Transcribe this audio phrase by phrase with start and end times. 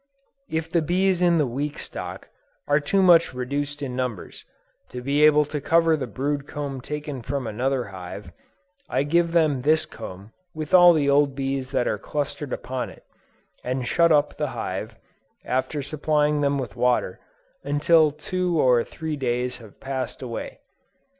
[0.49, 2.27] If the bees in the weak stock,
[2.67, 4.45] are too much reduced in numbers,
[4.89, 8.31] to be able to cover the brood comb taken from another hive,
[8.89, 13.03] I give them this comb with all the old bees that are clustered upon it,
[13.63, 14.95] and shut up the hive,
[15.45, 17.19] after supplying them with water,
[17.63, 20.61] until two or three days have passed away.